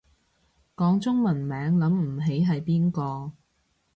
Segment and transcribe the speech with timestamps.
[0.75, 3.33] 講中文名諗唔起係邊個